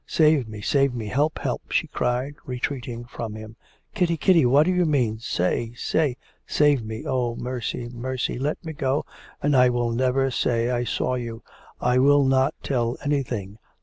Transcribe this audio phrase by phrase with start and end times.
[0.07, 1.09] 'Save me, save me!
[1.09, 3.55] help, help!' she cried, retreating from him.
[3.93, 5.19] 'Kitty, Kitty, what do you mean?
[5.19, 8.39] Say, say' 'Save me; oh mercy, mercy!
[8.39, 9.05] Let me go,
[9.43, 11.43] and I will never say I saw you,
[11.79, 13.59] I will not tell anything.